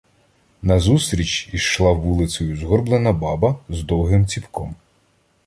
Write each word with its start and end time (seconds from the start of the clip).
Назустріч 0.61 1.49
йшла 1.53 1.91
вулицею 1.91 2.57
згорблена 2.57 3.13
баба 3.13 3.55
з 3.69 3.83
довгим 3.83 4.27
ціпком. 4.27 4.75